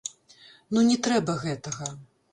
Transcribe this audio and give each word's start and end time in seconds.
Ну 0.77 0.83
не 0.87 0.97
трэба 1.09 1.37
гэтага. 1.45 1.95